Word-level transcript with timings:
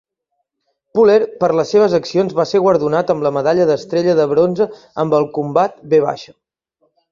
Puller, 0.97 1.17
per 1.43 1.49
les 1.59 1.73
seves 1.75 1.95
accions, 1.97 2.33
va 2.39 2.45
ser 2.53 2.63
guardonat 2.63 3.13
amb 3.15 3.27
la 3.27 3.33
Medalla 3.37 3.69
d'estrella 3.73 4.17
de 4.23 4.27
bronze 4.33 4.69
amb 5.05 5.21
el 5.21 5.31
combat 5.39 5.79
"V". 5.97 6.19